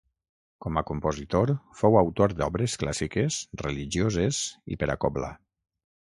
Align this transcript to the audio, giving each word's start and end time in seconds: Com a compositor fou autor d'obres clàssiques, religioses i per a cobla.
Com 0.65 0.77
a 0.81 0.83
compositor 0.91 1.43
fou 1.81 1.97
autor 2.01 2.33
d'obres 2.39 2.79
clàssiques, 2.85 3.39
religioses 3.65 4.43
i 4.77 4.81
per 4.83 4.91
a 4.97 4.99
cobla. 5.07 5.33